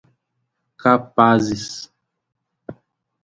[0.83, 1.91] capazes